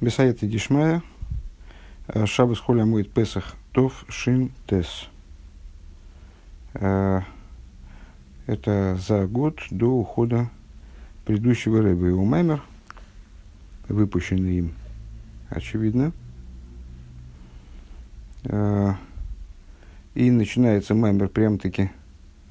[0.00, 1.02] Бесаета Дишмая,
[2.06, 5.08] э, Шабас Холя Муит Песах Тов Шин Тес.
[6.74, 7.22] Э,
[8.46, 10.50] это за год до ухода
[11.24, 12.62] предыдущего Рэба мемер,
[13.88, 14.74] выпущенный им,
[15.50, 16.12] очевидно.
[18.44, 18.92] Э,
[20.14, 21.90] и начинается мемер прям-таки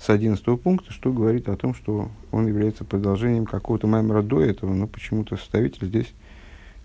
[0.02, 4.74] с 11 пункта, что говорит о том, что он является продолжением какого-то мемера до этого,
[4.74, 6.14] но почему-то составитель здесь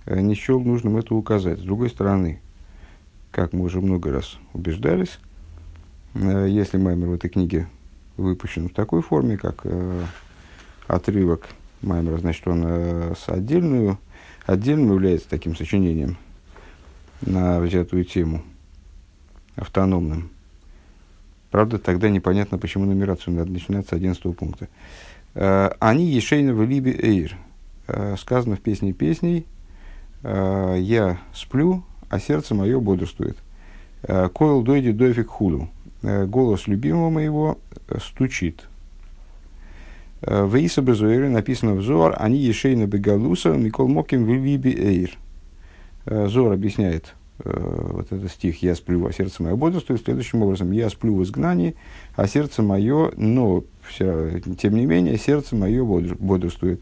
[0.07, 1.59] не счел нужным это указать.
[1.59, 2.41] С другой стороны,
[3.31, 5.19] как мы уже много раз убеждались,
[6.15, 7.69] э, если Маймер в этой книге
[8.17, 10.05] выпущен в такой форме, как э,
[10.87, 11.49] отрывок
[11.81, 13.99] Маймера, значит, он с отдельную,
[14.47, 16.17] отдельным является таким сочинением
[17.23, 18.43] на взятую тему,
[19.57, 20.31] автономным.
[21.51, 24.69] Правда, тогда непонятно, почему нумерацию надо начинать с 11 пункта.
[25.35, 27.37] Они Ешейна в Либе Эйр.
[28.17, 29.62] Сказано в песне песней, Э,
[30.23, 33.37] я сплю, а сердце мое бодрствует.
[34.03, 35.69] Э, Койл дойди дофиг худу.
[36.03, 37.59] Э, голос любимого моего
[38.01, 38.69] стучит.
[40.21, 45.11] В Иса Безуэре написано в Зор, они ешейна бегалуса, Микол Моким в эйр.
[46.07, 50.71] Зор объясняет вот этот стих «Я сплю, а сердце мое бодрствует» следующим образом.
[50.71, 51.75] «Я сплю в изгнании,
[52.15, 56.81] а сердце мое, но все, тем не менее, сердце мое бодрствует».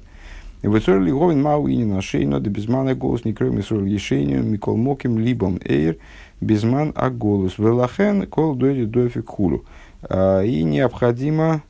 [0.62, 4.42] Выцор ли говен мау и не нашей, но да безмана голос не кроме срол решению,
[4.42, 5.96] микол моким либом эйр,
[6.40, 7.56] безман а голос.
[7.58, 9.64] Велахен кол дойди дофик хулу.
[10.02, 11.62] А, и необходимо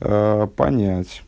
[0.00, 1.24] а, понять,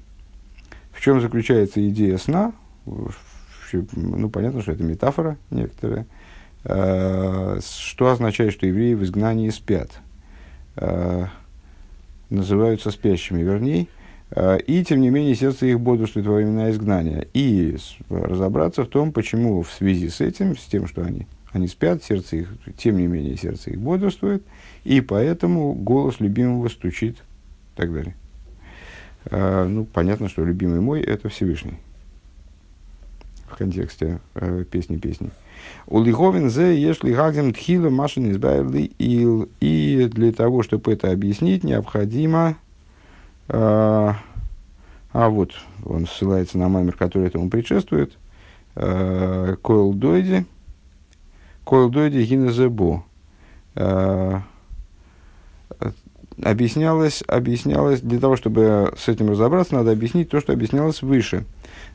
[0.92, 2.52] в чем заключается идея сна.
[2.86, 6.06] Ну, понятно, что это метафора некоторая.
[6.64, 9.90] А, что означает, что евреи в изгнании спят?
[12.30, 13.86] Называются спящими, вернее.
[14.30, 17.26] Э, и, тем не менее, сердце их бодрствует во времена изгнания.
[17.34, 17.76] И
[18.08, 22.36] разобраться в том, почему в связи с этим, с тем, что они, они спят, сердце
[22.36, 24.42] их, тем не менее, сердце их бодрствует,
[24.84, 28.14] и поэтому голос любимого стучит и так далее.
[29.26, 31.78] А, ну, понятно, что любимый мой– это Всевышний
[33.54, 35.30] в контексте э, песни песни.
[35.86, 39.48] У Лиховин зе если гагдем тхила машин избавили ил.
[39.60, 42.56] И для того, чтобы это объяснить, необходимо
[43.48, 44.16] а,
[45.12, 45.52] а вот
[45.84, 48.16] он ссылается на маймер, который этому предшествует.
[48.74, 50.44] А, Койл Дойди.
[51.64, 53.04] Койл Дойди Гинезебо.
[53.76, 54.42] А,
[56.42, 61.44] объяснялось, объяснялось, для того, чтобы с этим разобраться, надо объяснить то, что объяснялось выше.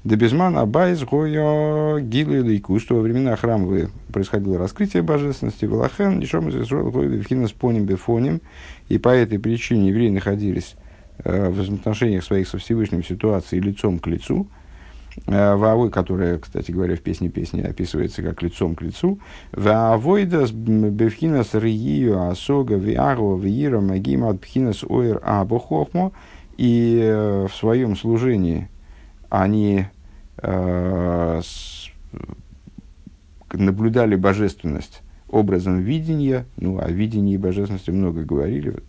[0.03, 6.55] Дебезман Абайс Гойо Гилы Лейку, что во времена храмовые происходило раскрытие божественности, Валахен, Нишом из
[6.55, 8.41] Исруэл Гойо Вхинас Поним Бефоним,
[8.87, 10.75] и по этой причине евреи находились
[11.23, 14.47] в отношениях своих со Всевышним ситуации лицом к лицу.
[15.27, 19.19] Э, Ваавой, которая, кстати говоря, в песне песни описывается как лицом к лицу.
[19.51, 26.11] Ваавойдас бевхинас рию асога виару виира магима бхинас оир абохохмо.
[26.57, 28.69] И э, в своем служении
[29.29, 29.85] они
[30.37, 31.41] э,
[33.53, 38.88] наблюдали божественность образом видения, ну, о видении и божественности много говорили, Э,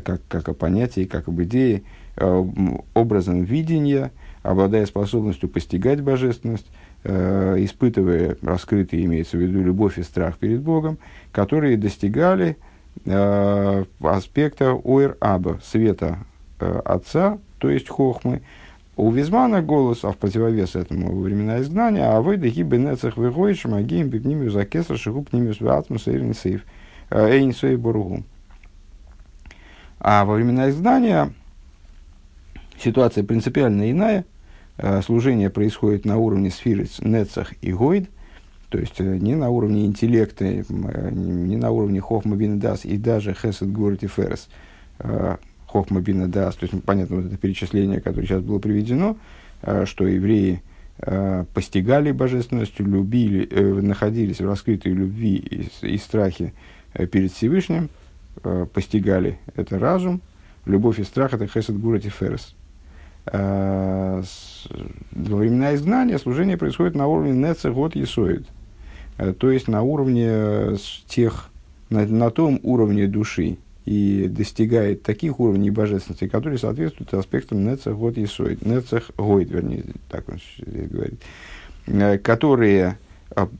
[0.00, 1.82] как, как о понятии, как об идее,
[2.16, 2.44] э,
[2.94, 4.10] образом видения,
[4.42, 6.66] обладая способностью постигать божественность,
[7.04, 10.98] э, испытывая раскрытые, имеется в виду, любовь и страх перед Богом,
[11.32, 12.56] которые достигали
[14.00, 16.18] аспекта ойр аба, света
[16.60, 18.42] Отца, то есть хохмы,
[18.96, 23.64] у Визмана голос, а в противовес этому во времена изгнания, а вы дахи бенецах выгоишь,
[23.64, 26.64] магием бипнимию закесар шигуб пнимиус ватмус эйрин сейф,
[27.10, 28.24] эйн сейф боругум.
[30.06, 31.32] А во времена изгнания
[32.78, 34.26] ситуация принципиально иная.
[34.76, 38.10] Э, служение происходит на уровне сфирец, нецах и гойд,
[38.68, 40.62] то есть э, не на уровне интеллекта, э,
[41.10, 44.50] не на уровне хохма бинедас и даже хесед город и ферес.
[45.66, 49.16] Хохма бинедас, то есть, понятно, вот это перечисление, которое сейчас было приведено,
[49.86, 50.62] что евреи
[51.54, 53.46] постигали божественность, любили,
[53.80, 56.52] находились в раскрытой любви и, и страхе
[56.92, 57.88] перед Всевышним–
[58.42, 60.20] э, постигали, это разум,
[60.66, 62.54] любовь и страх– это хесед гурати ферес.
[63.26, 64.22] Э,
[65.12, 68.46] во времена изгнания служение происходит на уровне неце год есоид,
[69.18, 70.76] э, то есть на уровне э,
[71.06, 71.50] тех,
[71.88, 78.16] на, на том уровне души, и достигает таких уровней божественности, которые соответствуют аспектам нецех год
[78.16, 81.20] есоид, нецех гойд, вернее, так он говорит,
[82.22, 82.96] которые а,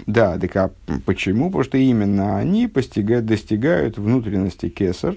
[0.06, 0.70] да, так а
[1.04, 1.46] почему?
[1.46, 5.16] Потому что именно они постигают, достигают внутренности кесар,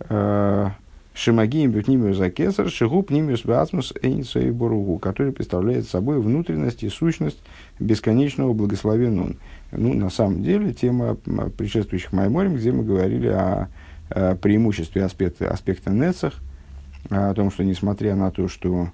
[0.00, 0.70] э,
[1.14, 7.38] Шимагием бютнимиус закесар, шигу пнимиус вацмус эйнсой боругу, который представляет собой внутренность и сущность
[7.78, 9.36] бесконечного благословен
[9.72, 11.16] Ну, на самом деле, тема
[11.58, 13.68] предшествующих Майморем, где мы говорили о,
[14.08, 16.32] о преимуществе аспекта, аспекта Нецах,
[17.10, 18.88] о том, что несмотря на то, что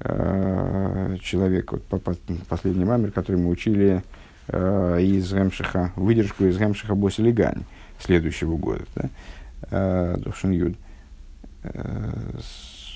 [0.00, 2.14] э, человек, вот, по, по,
[2.50, 4.02] последний мамер, который мы учили
[4.48, 7.64] из Гемшиха, выдержку из Гемшиха Босилигани
[8.00, 9.08] следующего года, да,
[9.70, 10.74] э, Юд,
[11.62, 12.12] э,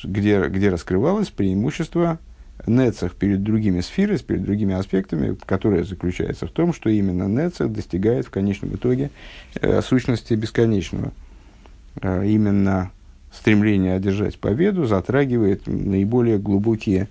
[0.04, 2.18] где, где раскрывалось преимущество
[2.66, 8.26] Нецах перед другими сферами, перед другими аспектами, которое заключается в том, что именно Нецах достигает
[8.26, 9.10] в конечном итоге
[9.60, 11.12] э, сущности бесконечного.
[12.00, 12.90] Э, именно
[13.32, 17.06] стремление одержать победу затрагивает наиболее глубокие э,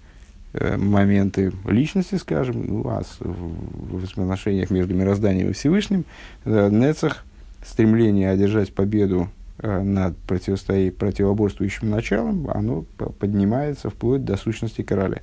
[0.78, 6.06] моменты личности, скажем, ну, а с, в, взаимоотношениях между мирозданием и Всевышним,
[6.46, 7.26] э, Нецах,
[7.66, 9.30] стремление одержать победу
[9.60, 12.86] э, над противостоя, противоборствующим началом, оно
[13.20, 15.22] поднимается вплоть до сущности короля.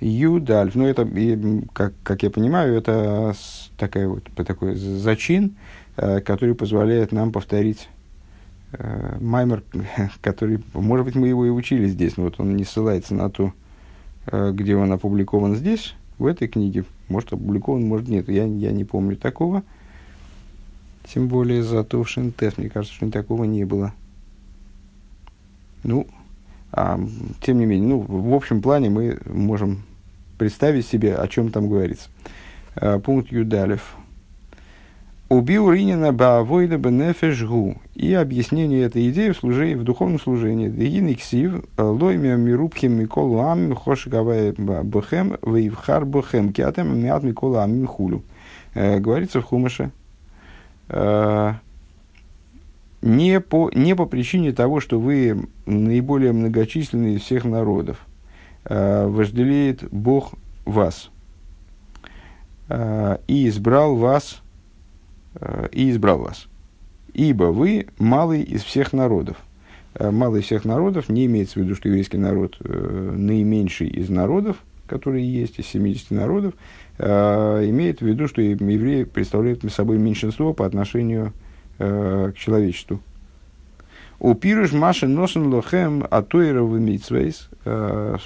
[0.00, 1.08] Юдальф, ну это,
[1.72, 3.34] как, как я понимаю, это
[3.76, 5.56] такая вот, такой зачин,
[5.96, 7.97] э, который позволяет нам повторить э,
[9.20, 9.62] Маймер,
[10.20, 13.52] который, может быть, мы его и учили здесь, но вот он не ссылается на то,
[14.26, 16.84] э, где он опубликован здесь, в этой книге.
[17.08, 18.28] Может, опубликован, может, нет.
[18.28, 19.62] Я, я не помню такого.
[21.06, 23.94] Тем более за то в Шинтес, мне кажется, что такого не было.
[25.84, 26.06] Ну,
[26.72, 27.00] а,
[27.40, 29.82] тем не менее, ну, в общем плане мы можем
[30.36, 32.10] представить себе, о чем там говорится.
[32.76, 33.96] А, пункт Юдалев.
[35.28, 37.76] Убил Ринина Баавойда Бенефешгу.
[37.94, 40.68] И объяснение этой идеи в, служении, в духовном служении.
[40.68, 48.22] Дегин Иксив, Лоймия Мирубхем Микол Ам, Хошигавая Бохем, Вейвхар Бохем, Киатем Миат Микол Ам Хулю.
[48.72, 49.90] Э, говорится в Хумаше.
[50.88, 51.54] Э,
[53.02, 57.98] не по, не по причине того, что вы наиболее многочисленные из всех народов,
[58.64, 60.32] э, вожделеет Бог
[60.64, 61.10] вас
[62.68, 64.47] э, и избрал вас, э,
[65.72, 66.48] и избрал вас.
[67.14, 69.36] Ибо вы малый из всех народов.
[69.94, 74.08] Э, малый из всех народов не имеется в виду, что еврейский народ э, наименьший из
[74.08, 76.54] народов, которые есть, из 70 народов,
[76.98, 81.32] э, имеет в виду, что евреи представляют собой меньшинство по отношению
[81.78, 83.00] э, к человечеству.
[84.20, 87.48] У пируш маши носен лохем атуиров митсвейс.
[87.64, 88.20] В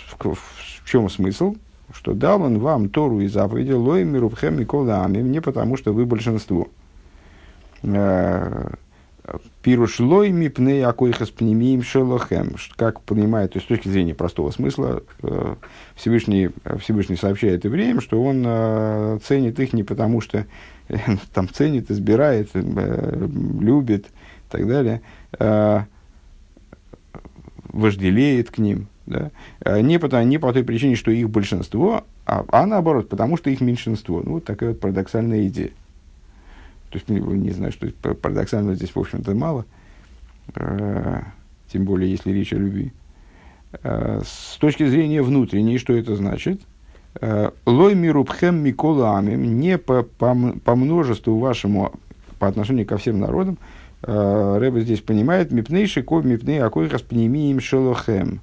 [0.86, 1.56] чем смысл?
[1.92, 6.68] Что дал он вам Тору и заповеди лой мирубхем и не потому, что вы большинство.
[7.82, 8.70] Э,
[9.62, 12.56] пируш лой мипней акойхас пнемиим шелохем.
[12.76, 15.54] Как понимает, то есть с точки зрения простого смысла, э,
[15.94, 16.50] Всевышний,
[16.80, 20.46] Всевышний сообщает евреям, что он ценит их не потому, что
[21.34, 25.02] там ценит, избирает, любит и так далее,
[25.38, 25.80] э,
[27.72, 29.30] вожделеет к ним, да,
[29.60, 33.50] э, не, по, не по той причине, что их большинство, а, а наоборот, потому что
[33.50, 34.22] их меньшинство.
[34.24, 35.70] Ну, вот такая вот парадоксальная идея.
[36.92, 39.64] То есть, не знаю, что парадоксально здесь, в общем-то, мало,
[40.54, 41.22] э,
[41.68, 42.92] тем более, если речь о любви.
[43.82, 46.60] Э, с точки зрения внутренней, что это значит?
[47.18, 51.94] Э, Лой мирубхем миколамим, не по, по, по множеству вашему,
[52.38, 53.56] по отношению ко всем народам,
[54.02, 58.40] Рэба здесь понимает, мипнейши ко мипней акой распнемием шелохем.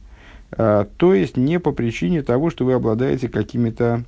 [0.51, 4.05] То есть не по причине того, что вы обладаете какими-то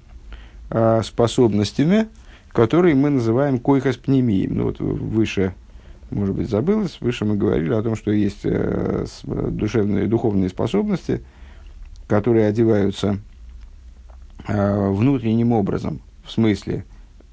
[1.03, 2.07] способностями,
[2.51, 4.55] которые мы называем койхаспнемием.
[4.55, 5.53] Ну вот выше,
[6.09, 11.21] может быть, забылось, выше мы говорили о том, что есть душевные, духовные способности,
[12.07, 13.17] которые одеваются
[14.47, 16.83] внутренним образом, в смысле,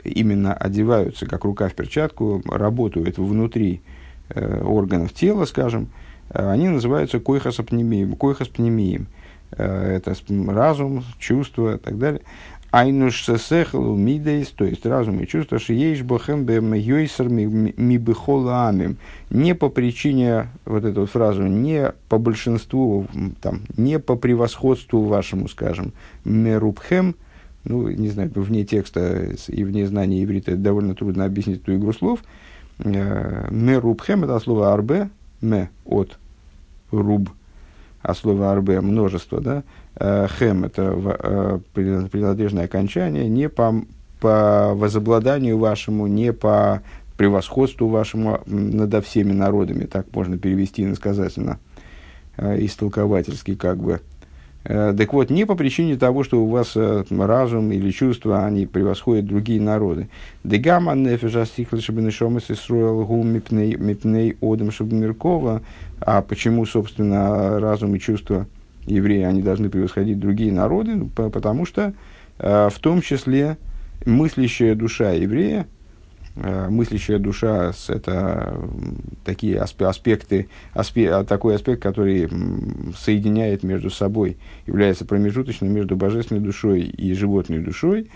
[0.04, 3.82] именно одеваются, как рука в перчатку, работают внутри
[4.30, 5.88] э, органов тела, скажем,
[6.30, 8.16] э, они называются койхоспнемием.
[8.16, 9.08] койхоспнемием.
[9.52, 10.14] Э, это
[10.48, 12.22] разум, чувство и так далее.
[12.70, 18.98] Айнуш сесехлу мидейс, то есть разум и чувство, что бохем бем йойсер мибихолаамим.
[19.30, 23.06] Не по причине, вот эту вот фразу, не по большинству,
[23.40, 25.92] там, не по превосходству вашему, скажем,
[26.24, 27.14] мерубхем,
[27.64, 32.20] ну, не знаю, вне текста и вне знания иврита довольно трудно объяснить эту игру слов,
[32.78, 35.10] Э, ме рубхем это слово арбе,
[35.40, 36.18] ме от
[36.92, 37.30] руб,
[38.02, 39.62] а слово арбе множество, да,
[39.96, 43.82] э, хем это э, принадлежное окончание, не по,
[44.20, 46.82] по возобладанию вашему, не по
[47.16, 51.58] превосходству вашему над всеми народами, так можно перевести иносказательно,
[52.36, 54.00] истолковательски как бы.
[54.64, 58.66] Э, так вот, не по причине того, что у вас э, разум или чувства, они
[58.66, 60.08] превосходят другие народы.
[60.44, 65.62] Дегама нефежа стихла шабинешомас исруэл гу мипней одам шабмиркова.
[66.00, 68.46] А почему, собственно, разум и чувства
[68.86, 70.94] евреи, они должны превосходить другие народы?
[70.94, 71.92] Ну, потому что
[72.38, 73.58] в том числе
[74.06, 75.77] мыслящая душа еврея, Э,
[76.38, 78.58] мыслящая душа– это
[79.24, 82.28] такие аспекты, аспе, а, такой аспект, который
[82.96, 88.10] соединяет между собой, является промежуточным между божественной душой и животной душой.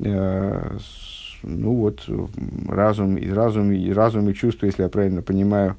[0.00, 0.76] Э,
[1.42, 2.08] ну вот,
[2.68, 5.76] разум и разум, и разум и чувство, если я правильно понимаю,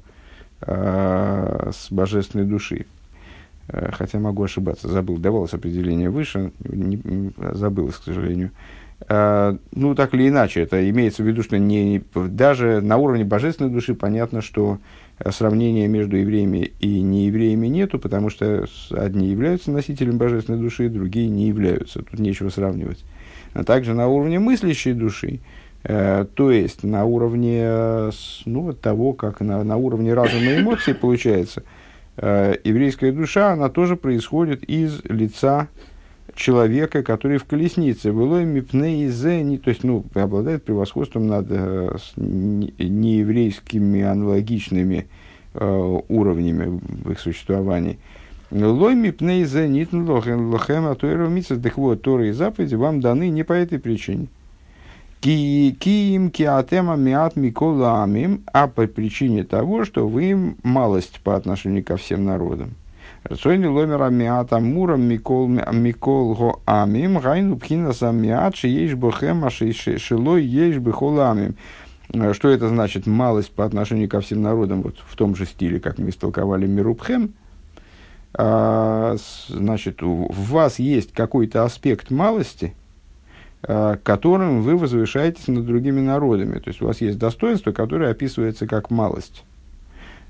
[0.62, 2.86] э, с божественной души.
[3.66, 8.50] Хотя могу ошибаться, забыл, давалось определение выше, не, забылось, к сожалению.
[9.08, 13.70] Э, ну, так или иначе, это имеется в виду, что не, даже на уровне божественной
[13.70, 14.78] души понятно, что
[15.18, 21.28] э, сравнения между евреями и неевреями нету, потому что одни являются носителем божественной души, другие
[21.28, 22.02] не являются.
[22.02, 23.04] Тут нечего сравнивать.
[23.52, 25.40] А также на уровне мыслящей души,
[25.82, 28.10] э, то есть на уровне э,
[28.46, 31.62] ну, того, как на, на уровне разума и эмоций получается,
[32.16, 35.68] э, еврейская душа, она тоже происходит из лица
[36.34, 44.02] человека, который в колеснице, вылой мипне не, то есть, ну, обладает превосходством над э, нееврейскими
[44.02, 45.06] аналогичными
[45.54, 47.98] э, уровнями в их существовании.
[48.50, 51.58] Лой мипне изе нитн лохен лохем атуэру митсас.
[51.60, 54.28] Так вот, Торы и заповеди вам даны не по этой причине.
[55.20, 61.96] Киим киатема миат микола амим, а по причине того, что вы малость по отношению ко
[61.96, 62.74] всем народам.
[63.24, 70.76] Рацойни ломера миата мура микол микол го амим гайну пхина самиат шиеш бохем шилой еш
[70.76, 71.56] бихоламим.
[72.32, 75.98] Что это значит малость по отношению ко всем народам, вот в том же стиле, как
[75.98, 77.32] мы истолковали Мирубхем,
[78.34, 79.16] а,
[79.48, 82.74] значит, в вас есть какой-то аспект малости,
[83.62, 86.58] а, которым вы возвышаетесь над другими народами.
[86.58, 89.44] То есть у вас есть достоинство, которое описывается как малость.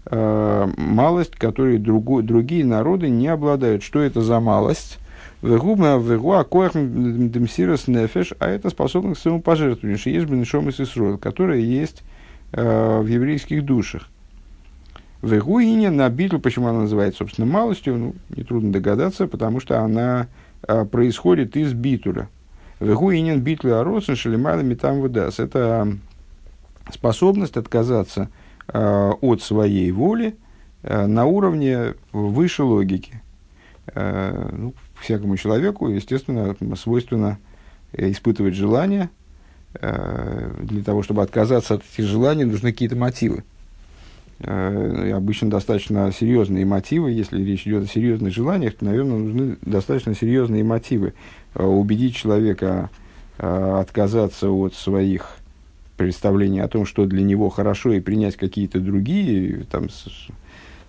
[0.06, 3.82] Э, малость, которой другу, другие народы не обладают.
[3.82, 4.98] Что это за малость?
[5.42, 6.02] Демсирос
[7.88, 12.02] нефеш, а это способность к своему пожертвованию, что есть бенешом из Исруэл, которая есть
[12.52, 14.08] в еврейских душах.
[15.24, 20.28] Вегуине на битву, почему она называется, собственно, малостью, ну, нетрудно догадаться, потому что она
[20.66, 22.28] э, происходит из битуля.
[22.78, 25.40] Вегуинен битли аросен шелемалами там выдаст.
[25.40, 25.88] Это
[26.92, 28.28] способность отказаться
[28.72, 30.36] от своей воли
[30.82, 33.22] э, на уровне выше логики.
[33.94, 37.38] Э, ну, всякому человеку, естественно, свойственно
[37.92, 39.10] испытывать желания.
[39.80, 43.42] Для того, чтобы отказаться от этих желаний, нужны какие-то мотивы.
[44.40, 47.10] И обычно достаточно серьезные мотивы.
[47.10, 51.14] Если речь идет о серьезных желаниях, то, наверное, нужны достаточно серьезные мотивы.
[51.56, 52.88] Убедить человека
[53.36, 55.38] отказаться от своих
[55.96, 60.06] представление о том, что для него хорошо, и принять какие-то другие, там, с,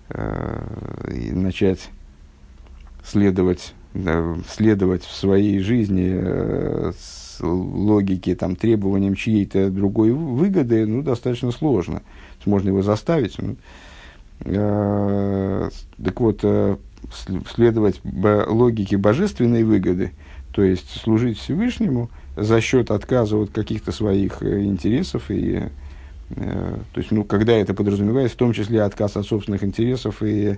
[0.09, 1.89] э, и начать
[3.03, 11.01] следовать, да, следовать в своей жизни э, с логике, там, требованиям чьей-то другой выгоды, ну,
[11.01, 12.01] достаточно сложно.
[12.45, 13.38] Можно его заставить.
[13.39, 13.55] Ну,
[14.41, 15.69] э,
[16.03, 16.77] так вот, э,
[17.53, 20.12] следовать логике божественной выгоды,
[20.51, 25.63] то есть служить Всевышнему– за счет отказа от каких-то своих э, интересов и
[26.30, 30.58] э, то есть, ну, когда это подразумевается, в том числе отказ от собственных интересов и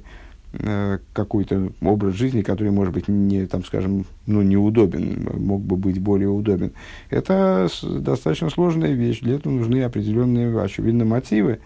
[0.53, 5.99] э, какой-то образ жизни, который, может быть, не, там, скажем, ну, неудобен, мог бы быть
[5.99, 6.71] более удобен.
[7.09, 9.19] Это достаточно сложная вещь.
[9.21, 11.59] Для этого нужны определенные, очевидно, мотивы,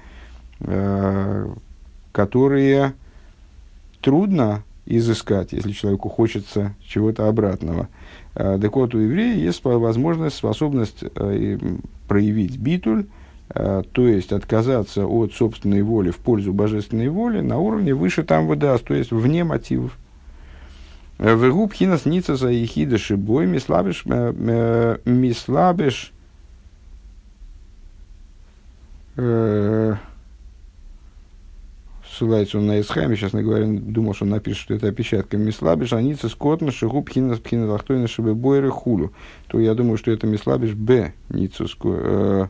[0.60, 1.48] э,
[2.12, 2.94] которые
[4.01, 7.88] трудно изыскать, если человеку хочется чего-то обратного.
[8.35, 11.57] Э, так вот, у еврея есть возможность, способность э,
[12.07, 13.05] проявить битуль,
[13.50, 18.47] э, то есть отказаться от собственной воли в пользу божественной воли на уровне выше там
[18.47, 19.97] выдаст, то есть вне мотивов.
[21.19, 24.05] Вегуб хинас ница за ехида шибой мислабиш
[25.05, 26.13] мислабиш
[32.22, 35.38] ссылается он на Исхайме, сейчас я говорю, думал, что он напишет, что это опечатка.
[35.38, 39.12] Мислабиш, аница, скотна, шигуб, хинас, пхина, лахтойна, шибе, бойры, хулю.
[39.48, 42.48] То я думаю, что это мислабиш б, ницу, э,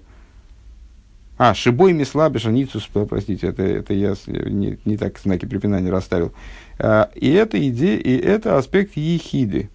[1.37, 6.33] а, шибой мислабиш, аницус, простите, это, это я не, не так знаки препинания расставил.
[6.77, 9.69] А, и это идея, и это аспект ехиды.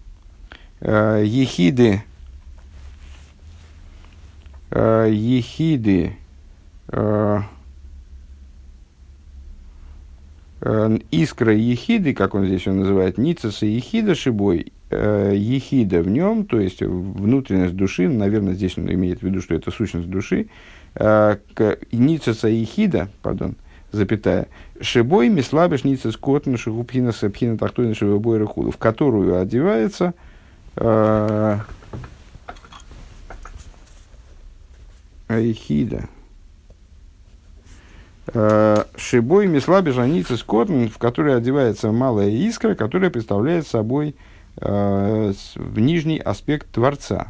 [0.79, 2.03] А, ехиды,
[4.69, 6.13] а, ехиды,
[6.89, 7.41] Э,
[10.61, 16.59] искра ехиды, как он здесь он называет, ницеса ехида шибой, э, ехида в нем, то
[16.59, 20.47] есть внутренность души, наверное, здесь он имеет в виду, что это сущность души,
[20.95, 21.37] э,
[21.91, 23.55] ницеса ехида, пардон,
[23.91, 24.47] запятая,
[24.81, 30.15] шибой мислабиш ницес котн шигупхина сапхина тахтойна шибой рахуду, в которую одевается
[30.75, 31.59] э,
[35.29, 36.16] ехида, Э,
[38.33, 44.15] шибой мисла бежаницы скотн, в которой одевается малая искра, которая представляет собой
[44.57, 47.27] э, нижний аспект Творца.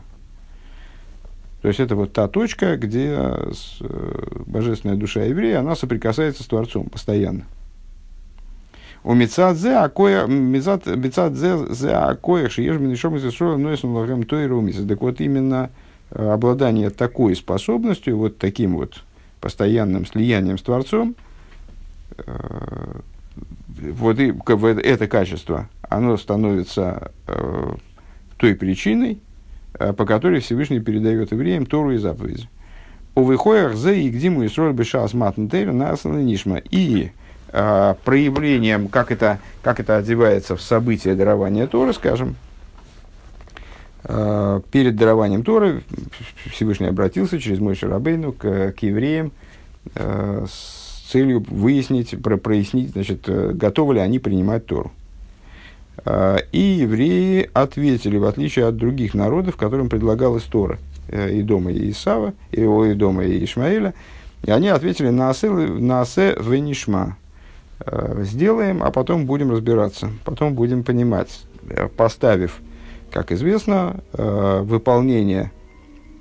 [1.62, 3.51] То есть это вот та точка, где э,
[4.46, 7.46] божественная душа еврея, она соприкасается с Творцом постоянно.
[9.04, 14.25] У Мецадзе акоя, Мецадзе зе акоя, шиежмин еще мы зашел, но если мы
[14.88, 15.70] Так вот именно
[16.10, 19.04] обладание такой способностью, вот таким вот
[19.39, 21.15] постоянным слиянием с Творцом,
[22.17, 23.00] э,
[23.91, 24.34] вот и,
[24.84, 27.74] это качество, оно становится э,
[28.38, 29.20] той причиной,
[29.79, 32.50] э, по которой Всевышний передает евреям Тору и заповеди.
[33.15, 36.58] У выхоях за и гдиму и сроль бешас матнтейр на нишма.
[36.58, 37.12] И
[37.50, 42.36] проявлением, как это, как это одевается в событие дарования Торы, скажем,
[44.04, 45.84] перед дарованием Торы
[46.51, 49.32] Всевышний обратился через мой Шарабейну к, к евреям
[49.96, 54.92] э, с целью выяснить, про, прояснить, значит, э, готовы ли они принимать Тору.
[56.51, 60.77] И евреи ответили, в отличие от других народов, которым предлагалась Тора,
[61.12, 63.96] и дома Исава, и, и дома Ишмаэля,
[64.46, 67.18] и они ответили на асе венишма.
[68.20, 71.42] Сделаем, а потом будем разбираться, потом будем понимать,
[71.98, 72.62] поставив
[73.12, 75.52] как известно, э, выполнение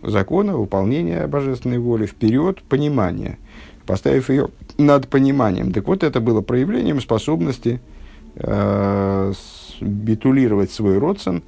[0.03, 3.39] закона, выполнение божественной воли вперед понимание,
[3.87, 5.73] поставив ее над пониманием.
[5.73, 7.81] Так вот, это было проявлением способности
[8.37, 9.33] э,
[9.81, 11.43] битулировать свой родствен,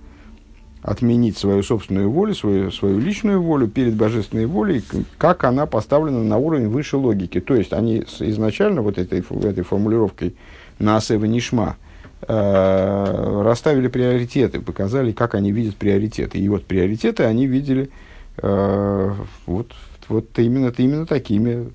[0.83, 4.83] отменить свою собственную волю, свою, свою личную волю перед божественной волей,
[5.18, 7.40] как она поставлена на уровень выше логики.
[7.40, 10.35] То есть, они изначально вот этой, этой формулировкой
[10.78, 11.76] «насева нишма»–
[12.26, 16.38] расставили приоритеты, показали, как они видят приоритеты.
[16.38, 17.90] И вот приоритеты они видели
[18.38, 19.12] э,
[19.46, 19.72] вот,
[20.08, 21.70] вот именно, именно такими.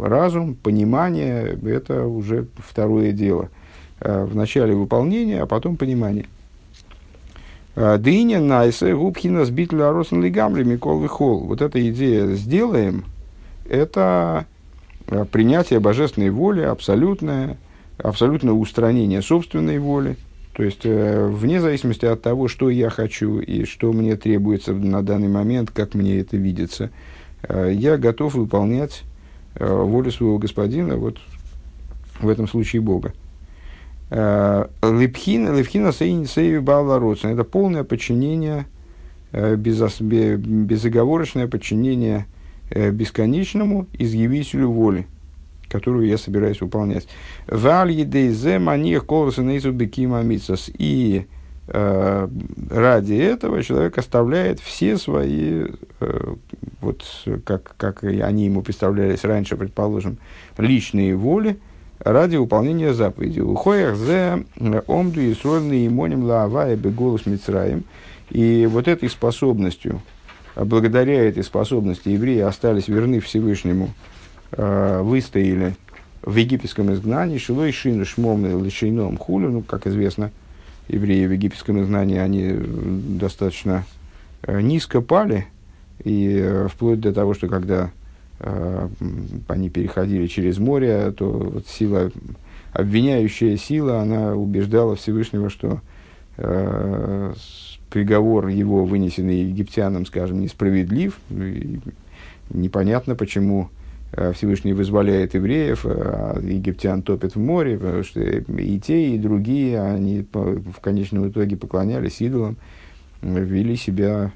[0.00, 3.50] Разум, понимание– это уже второе дело.
[4.00, 6.26] Э, вначале выполнение, а потом понимание.
[7.74, 11.40] Э, Дыня найсе губхина сбитля росен лигамли микол холл.
[11.40, 13.04] Вот эта идея «сделаем»–
[13.68, 14.46] это
[15.08, 17.56] э, принятие божественной воли, абсолютное,
[17.98, 20.16] абсолютное устранение собственной воли,
[20.58, 25.04] то есть э, вне зависимости от того, что я хочу и что мне требуется на
[25.04, 26.90] данный момент, как мне это видится,
[27.42, 29.04] э, я готов выполнять
[29.54, 31.18] э, волю своего господина, вот
[32.20, 33.12] в этом случае Бога.
[34.10, 38.64] Лепхина, лепхина сейви бала Это полное подчинение,
[39.32, 42.26] без, безоговорочное подчинение
[42.70, 45.06] бесконечному изъявителю воли
[45.68, 47.06] которую я собираюсь выполнять.
[50.78, 51.26] И
[51.68, 52.28] э,
[52.70, 55.66] ради этого человек оставляет все свои,
[56.00, 56.34] э,
[56.80, 57.04] вот
[57.44, 60.18] как, как они ему представлялись раньше, предположим,
[60.56, 61.58] личные воли,
[62.00, 63.42] ради выполнения заповедей.
[63.42, 64.44] Ухоях зе
[64.86, 67.84] омду и сольный имоним лаавая беголус мицраем.
[68.30, 70.00] И вот этой способностью,
[70.54, 74.17] благодаря этой способности евреи остались верны Всевышнему, э,
[74.50, 75.76] выстояли
[76.22, 80.30] в египетском изгнании, шилой шину шмом лишейном хулю, ну, как известно,
[80.88, 82.54] евреи в египетском изгнании, они
[83.18, 83.84] достаточно
[84.42, 85.46] э, низко пали,
[86.04, 87.90] и э, вплоть до того, что когда
[88.40, 88.88] э,
[89.48, 92.10] они переходили через море, то вот сила,
[92.72, 95.80] обвиняющая сила, она убеждала Всевышнего, что
[96.36, 97.32] э,
[97.90, 101.80] приговор его, вынесенный египтянам, скажем, несправедлив, и
[102.50, 103.76] непонятно, почему Э,
[104.32, 109.80] Всевышний вызволяет евреев, э, а египтян топят в море, потому что и те, и другие,
[109.82, 112.56] они в конечном итоге поклонялись идолам,
[113.20, 114.32] вели себя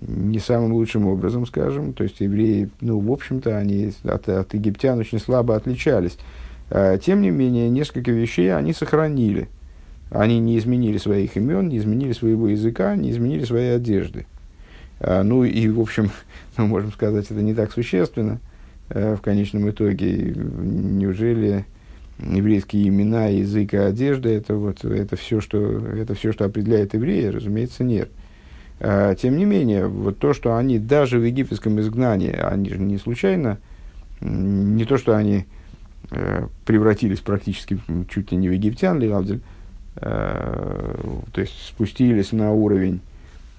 [0.00, 1.94] не самым лучшим образом, скажем.
[1.94, 6.18] То есть евреи, ну, в общем-то, они от, от египтян очень слабо отличались.
[7.02, 9.48] Тем не менее, несколько вещей они сохранили.
[10.10, 14.26] Они не изменили своих имен, не изменили своего языка, не изменили своей одежды.
[15.00, 16.10] Ну и, в общем,
[16.56, 18.53] мы можем сказать, это не так существенно– Э,
[18.88, 20.34] в конечном итоге.
[20.34, 21.64] Неужели
[22.18, 27.32] еврейские имена, язык и одежда это, вот, это, все, что, это все, что определяет еврея?
[27.32, 28.08] Разумеется, нет.
[28.80, 32.98] А, тем не менее, вот то, что они даже в египетском изгнании, они же не
[32.98, 33.58] случайно,
[34.20, 35.44] не то, что они
[36.10, 39.38] э, превратились практически чуть ли не в египтян, э,
[39.96, 43.00] то есть спустились на уровень,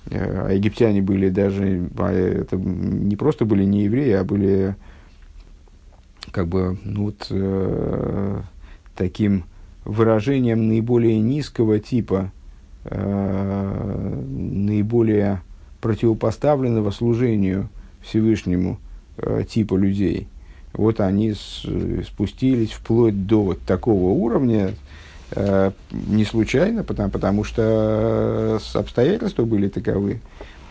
[0.09, 4.75] э, а египтяне были даже, а это не просто были не евреи, а были
[6.31, 8.41] как бы, ну вот, э,
[8.95, 9.45] таким
[9.83, 12.31] выражением наиболее низкого типа,
[12.85, 15.41] э, наиболее
[15.81, 17.69] противопоставленного служению
[18.01, 18.79] Всевышнему
[19.17, 20.27] э, типа людей.
[20.73, 21.65] Вот они с,
[22.07, 24.73] спустились вплоть до вот такого уровня,
[25.31, 30.21] э, не случайно, потому, потому что обстоятельства были таковы.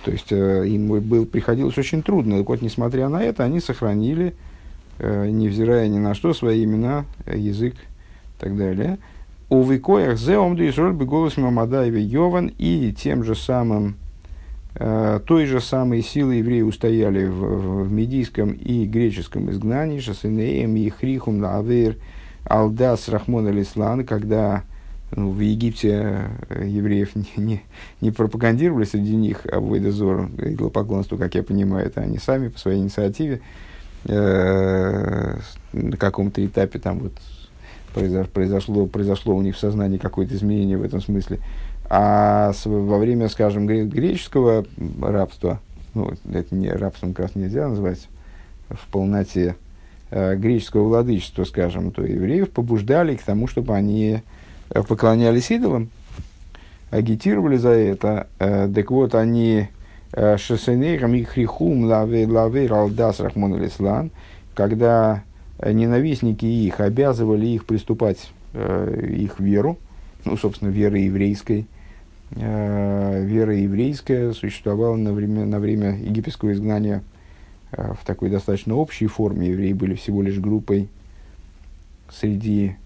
[0.05, 2.38] То есть э, им был, приходилось очень трудно.
[2.38, 4.35] Так вот, несмотря на это, они сохранили,
[4.98, 8.98] невзирая ни на что, свои имена, язык и так далее.
[9.50, 13.96] У Викоях зе омду Исроль бы голос Мамадаева Йован и тем же самым
[14.76, 20.88] Э, той же самой силы евреи устояли в, в медийском и греческом изгнании, Шасенеем и
[20.90, 21.96] Хрихум Лавир
[22.44, 24.64] Алдас Рахмон Алислан, когда
[25.14, 27.62] ну, в Египте э, евреев не, не,
[28.00, 33.37] не пропагандировали среди них Авойдозор, идолопоклонство, как я понимаю, это они сами по своей инициативе
[33.37, 33.40] э,
[34.07, 37.12] на каком-то этапе там вот
[38.33, 41.38] произошло, произошло у них в сознании какое-то изменение в этом смысле.
[41.88, 44.64] А во время, скажем, греческого
[45.01, 45.61] рабства,
[45.95, 48.09] ну, это не рабством как раз нельзя назвать
[48.69, 49.57] в полноте
[50.11, 54.23] э, греческого владычества, скажем, то евреев побуждали к тому, чтобы они
[54.71, 55.90] э, поклонялись идолам,
[56.90, 58.29] агитировали за это.
[58.38, 59.67] Э, так вот, они э,
[60.14, 64.11] шесенейрам и хрихум лавей алдас рахмон алислан,
[64.55, 65.24] когда
[65.64, 69.79] ненавистники их обязывали их приступать э, их веру,
[70.24, 71.66] ну, собственно, веры еврейской,
[72.33, 77.03] э, вера еврейская существовала на время, на время египетского изгнания
[77.72, 79.48] э, в такой достаточно общей форме.
[79.48, 80.88] Евреи были всего лишь группой
[82.11, 82.77] среди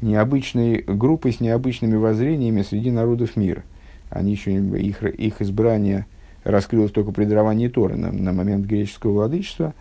[0.00, 3.62] необычной группой с необычными воззрениями среди народов мира.
[4.10, 6.06] Они еще, их, их избрание
[6.44, 9.74] раскрылось только при даровании Торы на, на момент греческого владычества.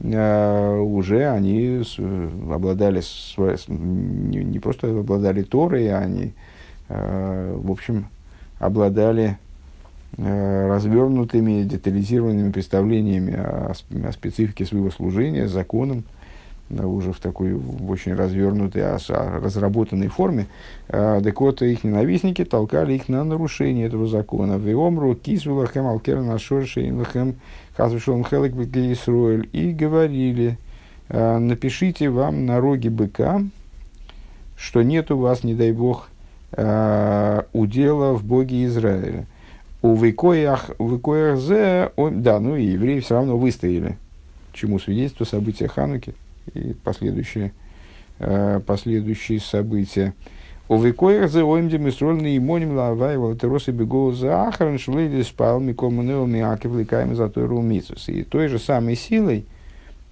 [0.00, 3.36] Э, уже они с, обладали, с,
[3.68, 6.32] не, не просто обладали Торой, а они,
[6.88, 8.06] э, в общем,
[8.58, 9.38] обладали
[10.16, 13.72] э, развернутыми, детализированными представлениями о,
[14.08, 16.21] о специфике своего служения, законом, да,
[16.80, 18.98] уже в такой в очень развернутой, а,
[19.42, 20.46] разработанной форме.
[20.88, 24.56] А, вот, их ненавистники толкали их на нарушение этого закона.
[24.56, 27.36] Веомру кисвулахем алкерн ашоршейнлахем
[27.76, 29.48] хазвишон хелек Исруэль.
[29.52, 30.58] И говорили,
[31.08, 33.42] а, напишите вам на роге быка,
[34.56, 36.08] что нет у вас, не дай бог,
[36.54, 39.24] удела в Боге Израиля.
[39.80, 43.96] У Выкоях, Выкоях зе, да, ну и евреи все равно выстояли,
[44.52, 46.14] чему свидетельство события Хануки
[46.54, 47.52] и последующие,
[48.18, 50.14] э, последующие события.
[50.68, 56.74] У Выкоях зе оймди мисрольный имоним лавай валтеросы бегол за ахран шлейли спал микомунео миакив
[56.76, 58.08] ликаем за той румицус.
[58.08, 59.44] И той же самой силой,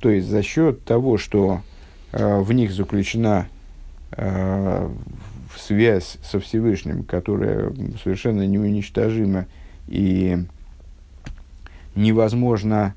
[0.00, 1.60] то есть за счет того, что
[2.12, 3.48] э, в них заключена
[4.12, 4.90] э,
[5.56, 9.46] связь со Всевышним, которая совершенно неуничтожима
[9.88, 10.38] и
[11.94, 12.94] невозможна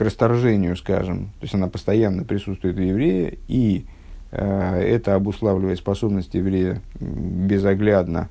[0.00, 3.84] к расторжению, скажем, то есть она постоянно присутствует у еврея, и
[4.30, 8.30] э, это обуславливает способность еврея безоглядно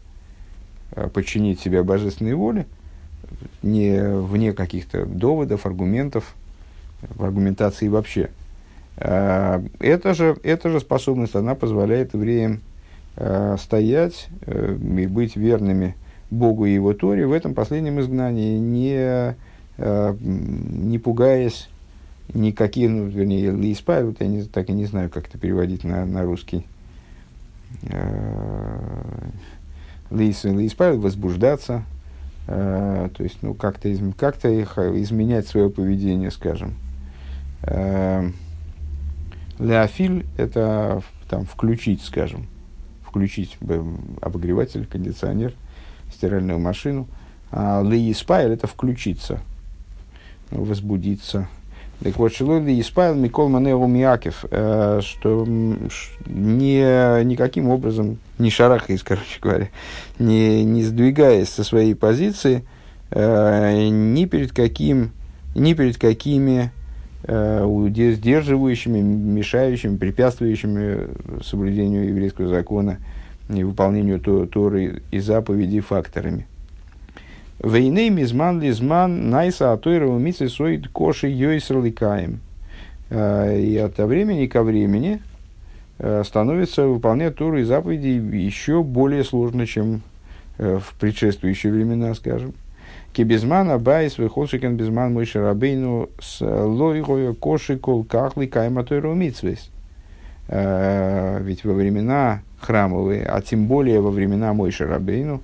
[0.93, 2.65] э, подчинить себя божественной воле,
[3.61, 6.33] не вне каких-то доводов, аргументов,
[7.03, 8.31] в аргументации вообще.
[8.97, 12.61] Э, эта же, эта же способность, она позволяет евреям
[13.15, 15.95] э, стоять э, и быть верными
[16.31, 19.35] Богу и Его Торе в этом последнем изгнании, не,
[19.79, 21.69] не пугаясь
[22.33, 26.05] никаких, ну, вернее, Лиспай, вот я не, так и не знаю, как это переводить на,
[26.05, 26.65] на русский.
[27.83, 29.29] Э,
[30.11, 31.83] Лиспай, возбуждаться,
[32.47, 36.75] э, то есть, ну, как-то, из, как-то их, изменять свое поведение, скажем.
[37.63, 38.29] Э,
[39.59, 42.47] Леофиль– это там, включить, скажем,
[43.03, 43.57] включить
[44.21, 45.53] обогреватель, кондиционер,
[46.13, 47.07] стиральную машину.
[47.51, 49.41] А Леиспайр– это включиться,
[50.51, 51.47] возбудиться.
[52.01, 59.39] Так вот, Шилой Леиспайр Микол Манеу Миакев, э, что не, никаким образом, не шарахаясь, короче
[59.41, 59.69] говоря,
[60.17, 62.63] не, не сдвигаясь со своей позиции,
[63.11, 65.11] э, ни перед каким,
[65.55, 66.71] ни перед какими
[67.23, 71.09] Э, сдерживающими, мешающими, препятствующими
[71.43, 72.97] соблюдению еврейского закона
[73.53, 76.47] и выполнению Торы и заповедей факторами.
[77.61, 82.39] Вейней мизман лизман найса атойра умицы соид коши йойсрликаем.
[83.09, 85.21] Э, и от времени ко времени
[86.23, 90.01] становится выполнять Туру и заповеди еще более сложно, чем
[90.57, 92.53] в предшествующие времена, скажем.
[93.11, 99.69] Кибизман Абайс выходшикен безман мой шарабейну с лойгою коши кол кахли кайматойру митсвейс.
[100.47, 105.41] Ведь во времена храмовые, а тем более во времена мой шарабейну,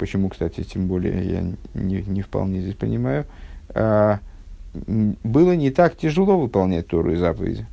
[0.00, 1.42] почему, кстати, тем более я
[1.74, 3.26] не, не вполне здесь понимаю,
[3.74, 7.66] было не так тяжело выполнять Тору и заповеди.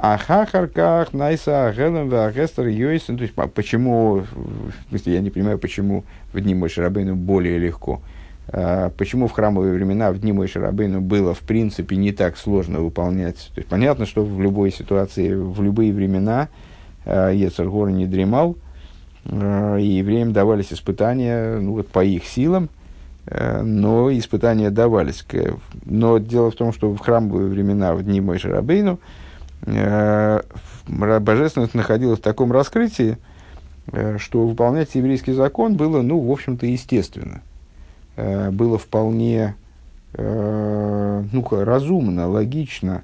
[0.00, 3.16] А хахарках найса агелем вагестер йойсен.
[3.16, 8.00] То есть, почему, в смысле, я не понимаю, почему в дни Мой Шарабейну более легко.
[8.46, 12.78] А, почему в храмовые времена в дни Мой Шарабейну было, в принципе, не так сложно
[12.78, 13.50] выполнять.
[13.54, 16.48] То есть, понятно, что в любой ситуации, в любые времена
[17.04, 18.67] а, Ецергор не дремал, а,
[19.28, 22.70] и евреям давались испытания ну, вот, по их силам,
[23.26, 25.24] но испытания давались.
[25.84, 28.98] Но дело в том, что в храмовые времена, в дни Мой Шарабейну,
[29.66, 30.42] Э,
[30.86, 33.18] божественность находилась в таком раскрытии,
[33.92, 37.42] э, что выполнять еврейский закон было, ну, в общем-то, естественно.
[38.16, 39.54] Э, было вполне
[40.16, 43.02] ну, разумно, логично,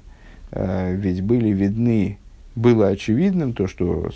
[0.51, 2.17] ведь были видны,
[2.55, 4.09] было очевидным то, что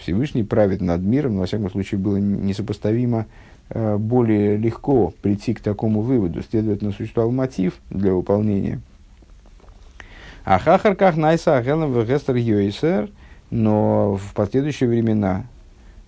[0.00, 3.26] Всевышний правит над миром, но, во всяком случае, было несопоставимо
[3.68, 6.42] более легко прийти к такому выводу.
[6.42, 8.80] Следовательно, существовал мотив для выполнения
[10.44, 13.10] а хахарках найса агелем вегестер йойсер,
[13.50, 15.44] но в последующие времена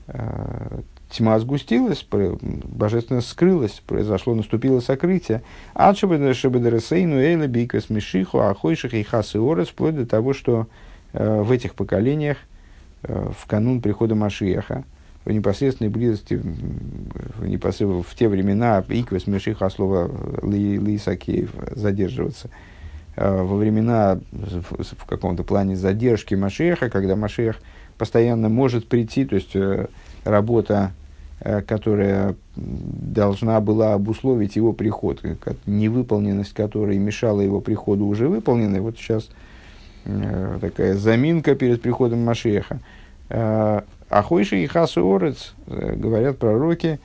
[0.07, 5.43] э, тьма сгустилась, божественность скрылась, произошло, наступило сокрытие.
[5.75, 10.67] Ачабедересейну эйла биквес мишиху ахойших и хасы орес, вплоть до того, что э,
[11.13, 12.39] в этих поколениях,
[13.03, 14.85] э, в канун прихода Машиаха,
[15.25, 20.11] в непосредственной близости, в, непосредственно, в те времена, иквес мишиха, слово
[20.43, 22.51] ли, Лисакеев, задерживаться–
[23.15, 27.57] Э, во времена, в, каком-то плане задержки Машеха, когда Машех
[27.99, 29.87] постоянно может прийти, то есть э,
[30.25, 30.93] работа,
[31.41, 35.23] э, которая должна была обусловить его приход,
[35.67, 38.81] невыполненность которой мешала его приходу, уже выполнена.
[38.81, 39.29] Вот сейчас
[40.61, 42.81] такая заминка перед приходом Машеха.
[44.09, 47.01] Ахойши и Хасу Орец, говорят пророки,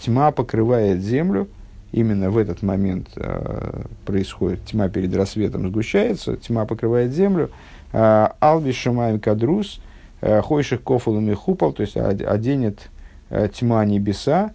[0.00, 1.48] тьма покрывает землю,
[1.96, 7.50] именно в этот момент э, происходит тьма перед рассветом сгущается, тьма покрывает землю.
[7.92, 9.80] Э, Алби Шумаем Кадрус,
[10.20, 12.90] э, Хойших Кофулами Хупал, то есть оденет
[13.30, 14.52] э, тьма небеса,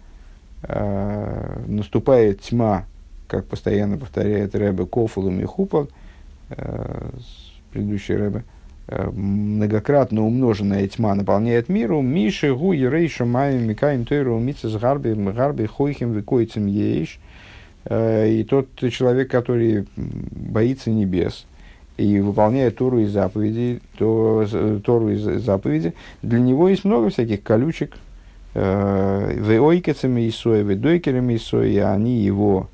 [0.62, 2.84] э, наступает тьма,
[3.26, 5.88] как постоянно повторяет Рэбе, Кофулами Хупал,
[6.50, 7.10] э,
[7.72, 8.44] предыдущий Рэбе,
[8.88, 12.00] э, многократно умноженная тьма наполняет миру.
[12.02, 17.18] Миши, гу, ерей, шамаем, микаем, тойру, мицес, гарби, гарби, хойхим, викойцем, ейш.
[17.84, 21.46] Э, и тот человек, который боится небес
[21.96, 24.46] и выполняет Тору и заповеди, то,
[24.84, 27.96] Тору и заповеди, для него есть много всяких колючек,
[28.54, 32.68] э, веойкецами и соя, ведойкерами и соя, и они его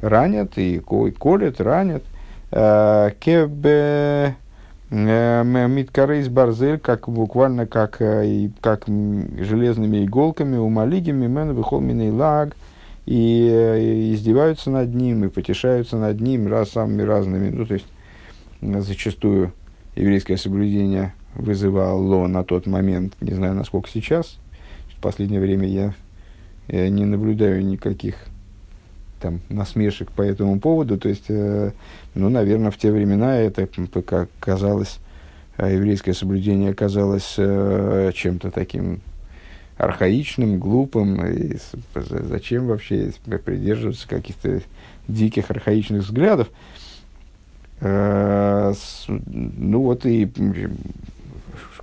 [0.00, 2.04] ранят и колят, ранят.
[2.50, 4.36] Э, кебе
[4.90, 7.98] Миткарейс Барзель, как буквально как,
[8.60, 12.56] как железными иголками, умалигими, мен выхол миней лаг–
[13.08, 17.48] и э, издеваются над ним, и потешаются над ним раз, самыми разными.
[17.48, 17.86] Ну, то есть,
[18.60, 19.54] зачастую
[19.96, 24.36] еврейское соблюдение вызывало на тот момент, не знаю, насколько сейчас,
[24.94, 25.94] в последнее время я,
[26.68, 28.16] я не наблюдаю никаких
[29.20, 30.98] там насмешек по этому поводу.
[30.98, 31.72] То есть, э,
[32.14, 33.68] ну, наверное, в те времена это
[34.02, 34.98] как казалось,
[35.56, 39.00] э, еврейское соблюдение казалось э, чем-то таким
[39.76, 41.24] архаичным, глупым.
[41.26, 41.56] И
[41.94, 43.12] зачем вообще
[43.44, 44.60] придерживаться каких-то
[45.06, 46.48] диких архаичных взглядов?
[47.80, 48.72] Э,
[49.06, 50.30] ну вот и,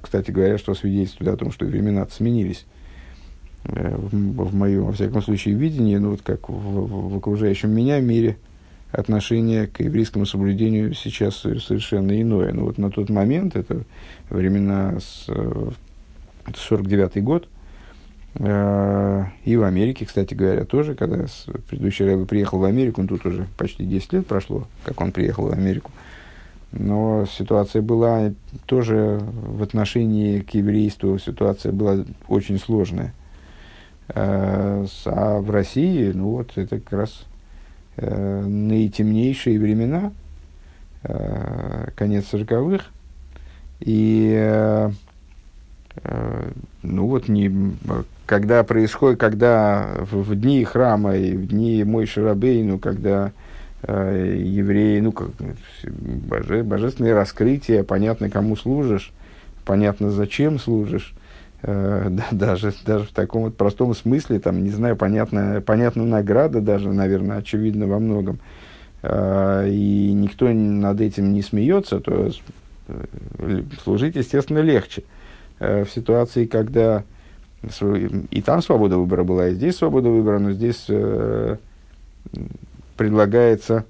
[0.01, 2.75] кстати говоря, что свидетельствует о том, что времена сменились э,
[3.65, 8.37] в, в моем, во всяком случае, видении, ну вот как в, в окружающем меня мире,
[8.91, 12.53] отношение к еврейскому соблюдению сейчас совершенно иное.
[12.53, 13.83] Ну вот на тот момент, это
[14.29, 15.27] времена с
[16.53, 17.47] 49 э, год,
[18.37, 21.25] Э, и в Америке, кстати говоря, тоже, когда
[21.69, 25.47] предыдущий рэбе приехал в Америку, ну, тут уже почти 10 лет прошло, как он приехал
[25.47, 25.91] в Америку.
[26.71, 28.33] Но ситуация была
[28.65, 33.13] тоже в отношении к еврейству, ситуация была очень сложная.
[34.09, 37.25] Э, а в России, ну вот, это как раз
[37.97, 40.11] э, наитемнейшие времена,
[41.95, 42.89] конец сороковых,
[43.79, 44.89] и
[46.81, 47.75] ну вот не,
[48.25, 53.31] когда происходит, когда в, в дни храма и в дни мой Шарабейну, когда
[53.83, 55.29] э, евреи, ну, как,
[55.83, 59.13] боже, божественное раскрытие, понятно, кому служишь,
[59.63, 61.24] понятно, зачем служишь, э,
[62.31, 67.37] даже, даже в таком вот простом смысле, там, не знаю, понятно, понятна награда даже, наверное,
[67.37, 68.39] очевидно во многом,
[69.01, 72.29] э, и никто над этим не смеется, то
[72.87, 75.03] э, служить, естественно, легче.
[75.59, 77.03] Э, в ситуации, когда
[78.29, 81.57] и там свобода выбора была, и здесь свобода выбора, но здесь э,
[82.95, 83.85] предлагается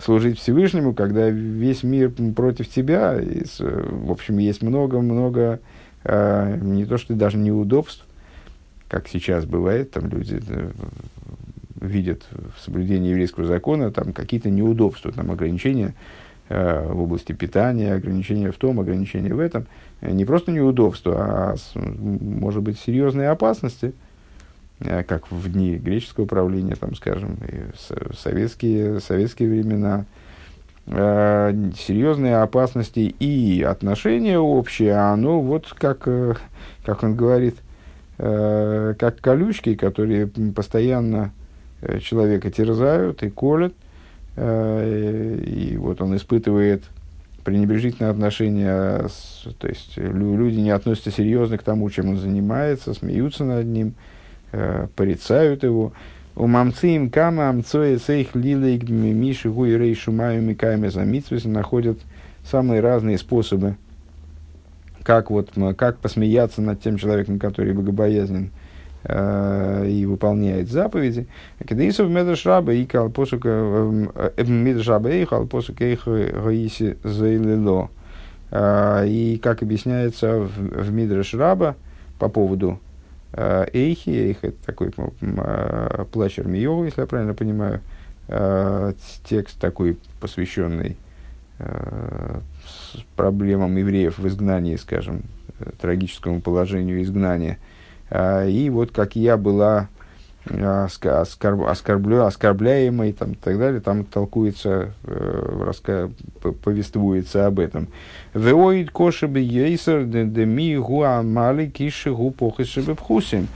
[0.00, 3.20] служить Всевышнему, когда весь мир против тебя.
[3.20, 5.58] И, в общем, есть много-много э,
[6.04, 8.06] не то что даже неудобств,
[8.88, 10.40] как сейчас бывает, там люди
[11.80, 15.94] видят в соблюдении еврейского закона там какие-то неудобства, там ограничения
[16.48, 19.66] э, в области питания, ограничения в том, ограничения в этом.
[20.02, 23.92] Не просто неудобства, а, может быть, серьезные опасности–
[24.80, 30.06] Э, как в дни греческого правления, там, скажем, и советские, советские времена,
[30.90, 36.34] серьезные опасности и отношения общие, а оно вот как, э,
[36.84, 37.56] как он говорит,
[38.18, 41.32] э, как колючки, которые постоянно
[41.80, 43.74] э, человека терзают и колят,
[44.36, 46.84] и вот он испытывает
[47.44, 49.06] пренебрежительное отношение,
[49.58, 53.94] то есть люди не относятся серьезно к тому, чем он занимается, смеются над ним,
[54.52, 55.92] э, порицают его.
[56.36, 61.98] У мамцы кама амцоя сейх лилейк миши гуи рей шумаю микайме замитсвис находят
[62.44, 63.76] самые разные способы,
[65.02, 68.50] как, вот, как посмеяться над тем человеком, который богобоязнен
[69.04, 71.26] э, и выполняет заповеди.
[71.66, 77.90] Кедейсов медршраба и калпосука э, э, медршраба и калпосука их гаиси заилило.
[78.52, 81.36] И как объясняется в, в Мидраш
[82.18, 82.80] по поводу
[83.32, 87.80] эйхи, эйх это такой э, плащ Армиеву, если я правильно понимаю,
[88.28, 88.92] э,
[89.24, 90.96] текст такой посвященный
[93.16, 95.24] проблемам евреев в изгнании, скажем,
[95.78, 97.58] трагическому положению изгнания.
[98.10, 99.90] И вот как я была
[100.46, 106.10] оскорблю, оскорбляемой там, и так далее, там толкуется, э, раска,
[106.64, 107.88] повествуется об этом.
[108.34, 113.48] Веоид кошебе ейсер деми гуамали киши гупохишебе пхусим.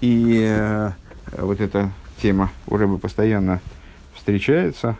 [0.00, 0.90] И э,
[1.38, 3.60] вот эта тема у Рэба постоянно
[4.14, 4.96] встречается.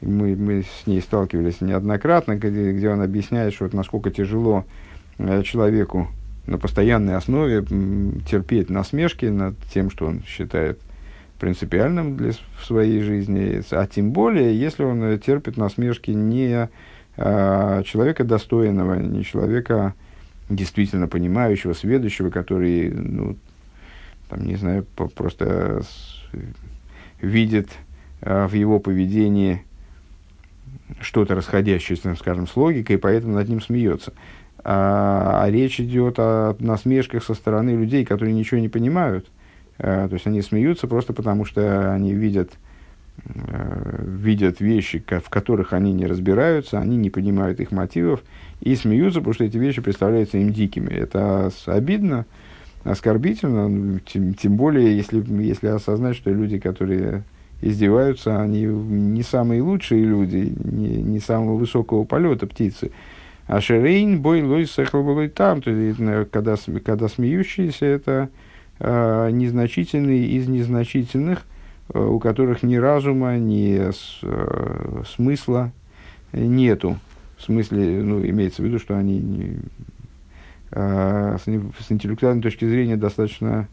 [0.00, 4.64] Мы, мы с ней сталкивались неоднократно, где, где он объясняет, что вот насколько тяжело
[5.18, 6.08] э, человеку
[6.46, 7.64] на постоянной основе
[8.28, 10.80] терпеть насмешки над тем, что он считает
[11.38, 16.68] принципиальным для, в своей жизни, а тем более, если он терпит насмешки не
[17.16, 19.94] а, человека достойного, не человека
[20.48, 23.36] действительно понимающего, сведущего, который, ну,
[24.28, 26.22] там, не знаю, просто с,
[27.20, 27.70] видит
[28.20, 29.64] а, в его поведении
[31.00, 34.12] что-то расходящееся, скажем, с логикой, и поэтому над ним смеется
[34.64, 39.26] а, а речь идет о насмешках со стороны людей, которые ничего не понимают.
[39.78, 42.52] А, то есть они смеются просто потому, что они видят,
[43.26, 48.22] а, видят вещи, в которых они не разбираются, они не понимают их мотивов,
[48.60, 50.92] и смеются, потому что эти вещи представляются им дикими.
[50.92, 52.26] Это обидно,
[52.84, 57.24] оскорбительно, ну, тем, тем более, если, если осознать, что люди, которые
[57.60, 62.90] издеваются, они не самые лучшие люди, не, не самого высокого полета птицы.
[63.52, 68.30] А шерейн бой лой сехлобой там, то есть, э, когда, когда смеющиеся, это
[68.78, 71.42] э, незначительные из незначительных,
[71.92, 75.70] э, у которых ни разума, ни с, э, смысла
[76.32, 76.96] нету.
[77.36, 79.58] В смысле, ну, имеется в виду, что они не,
[80.70, 83.68] э, с, с интеллектуальной точки зрения достаточно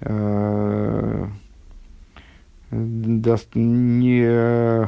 [0.00, 1.26] э,
[2.70, 4.86] даст, не,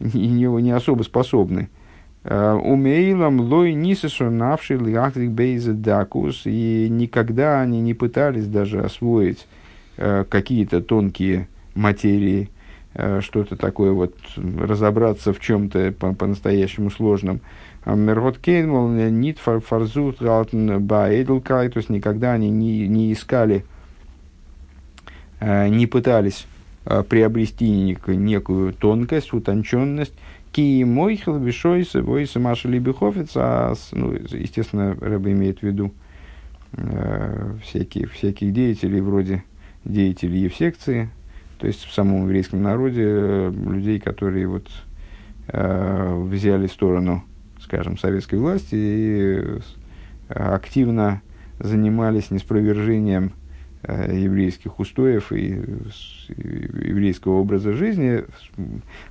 [0.00, 1.68] не, не особо способны.
[1.68, 1.81] Э,
[2.24, 6.42] Умейлам лой нисешу навший лиахтик бейзе дакус.
[6.44, 9.46] И никогда они не пытались даже освоить
[9.96, 12.48] э, какие-то тонкие материи,
[12.94, 17.40] э, что-то такое вот, разобраться в чем-то по- по-настоящему сложном.
[17.84, 23.64] Мервот Кейнмал, нит фарзут баэдлкай, то есть никогда они не, не искали,
[25.40, 26.46] не пытались
[26.84, 30.14] приобрести некую тонкость, утонченность,
[30.52, 35.94] Ки мойхел вишойса войса маша либихофец, а, ну, естественно, Рэба имеет в виду
[36.72, 39.44] э, всякие, всяких деятелей, вроде
[39.86, 41.08] деятелей Евсекции,
[41.58, 44.68] то есть в самом еврейском народе э, людей, которые вот
[45.48, 47.24] э, взяли сторону,
[47.58, 49.60] скажем, советской власти и э,
[50.28, 51.22] активно
[51.60, 53.32] занимались неспровержением
[53.84, 55.46] э, еврейских устоев и,
[56.28, 58.24] и еврейского образа жизни,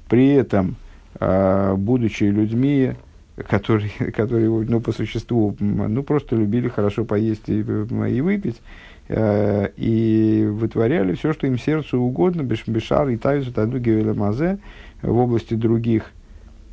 [0.08, 0.76] при этом
[1.78, 2.96] будучи людьми
[3.48, 8.62] которые, которые ну, по существу, ну, просто любили хорошо поесть и, и выпить,
[9.08, 13.80] э, и вытворяли все, что им сердцу угодно, бешар и тайзу таду
[14.14, 14.60] мазе
[15.02, 16.12] в области других,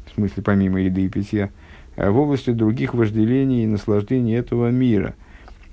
[0.07, 1.51] в смысле помимо еды и питья,
[1.97, 5.15] в области других вожделений и наслаждений этого мира–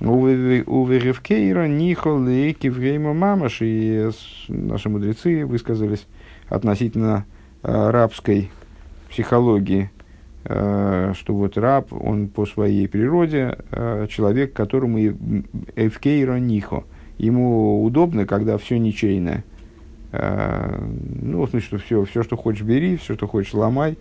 [0.02, 4.10] у Веревкейра Нихол и Кивгейма Мамаш, и
[4.50, 6.06] наши мудрецы высказались
[6.50, 7.26] относительно
[7.64, 8.52] э, рабской
[9.16, 9.90] психологии,
[10.44, 15.00] э, что вот раб, он по своей природе э, человек, которому
[15.78, 16.84] Эвкейра Нихо,
[17.18, 19.46] ему удобно, когда все ничейное.
[20.12, 23.98] Ну, в смысле, что все, все, что хочешь, бери, все, что хочешь, ломай,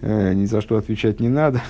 [0.00, 1.60] ни за что отвечать не надо.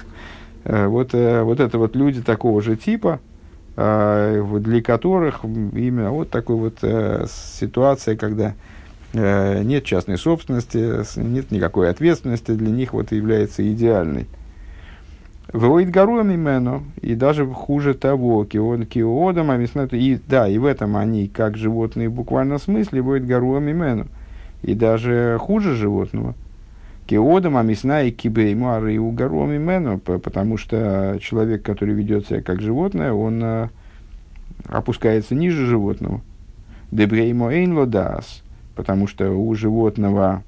[0.64, 3.20] Вот, вот это вот люди такого же типа–
[3.76, 8.54] для которых именно вот такой вот э, ситуация, когда э,
[9.12, 14.26] нет частной собственности, нет никакой ответственности, для них вот является идеальной.
[15.52, 21.28] Воит гором имену, и даже хуже того, кион киодом, и да, и в этом они,
[21.28, 24.06] как животные в буквальном смысле, воит гором имену,
[24.62, 26.34] и даже хуже животного–
[27.06, 32.60] Кеодом, а мясна и кибейму, и угором имену, потому что человек, который ведет себя как
[32.60, 33.70] животное, он а,
[34.66, 36.20] опускается ниже животного.
[36.90, 38.42] Дебреймо эйн дас,
[38.76, 40.44] потому что у животного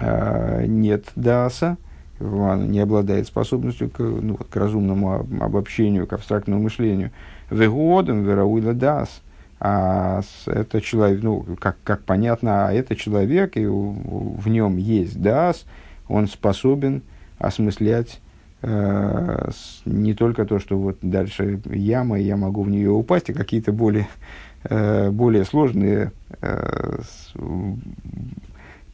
[0.00, 1.76] а, нет даса,
[2.18, 7.10] он не обладает способностью к, ну, к разумному обобщению, к абстрактному мышлению.
[7.50, 9.22] Вегуодом верауила дас–
[9.64, 15.66] а это человек, ну, как, как понятно, а это человек, и в нем есть дас,
[16.08, 17.02] он способен
[17.38, 18.20] осмыслять
[18.62, 19.50] э,
[19.84, 23.70] не только то, что вот дальше яма, и я могу в нее упасть, а какие-то
[23.70, 27.00] более, э, более сложные э,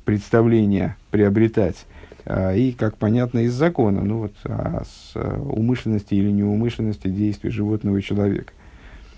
[0.04, 1.86] представления приобретать.
[2.24, 7.98] Э, и, как понятно, из закона, ну вот, о с умышленности или неумышленности действий животного
[7.98, 8.52] и человека.